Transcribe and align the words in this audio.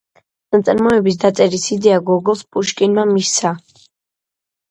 ნაწარმოების 0.53 1.17
დაწერის 1.23 1.67
იდეა 1.75 1.99
გოგოლს 2.09 2.41
პუშკინმა 2.57 3.05
მისცა. 3.13 3.55